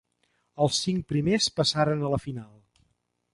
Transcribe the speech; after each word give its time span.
Els 0.65 0.79
cinc 0.85 1.05
primers 1.13 1.49
passaren 1.59 2.01
a 2.01 2.11
la 2.15 2.21
final. 2.25 2.51